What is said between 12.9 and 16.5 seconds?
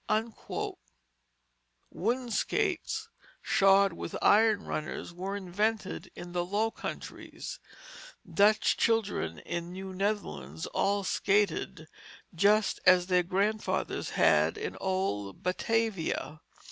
their grandfathers had in old Batavia.